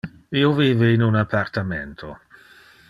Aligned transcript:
Io 0.39 0.53
vive 0.59 0.89
in 0.93 1.03
un 1.09 1.13
appartamento. 1.21 2.13